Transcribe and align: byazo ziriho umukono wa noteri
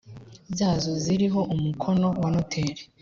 byazo 0.53 0.91
ziriho 1.03 1.39
umukono 1.53 2.07
wa 2.21 2.29
noteri 2.35 2.81